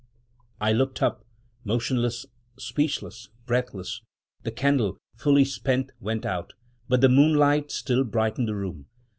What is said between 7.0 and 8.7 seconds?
the moonlight still brightened the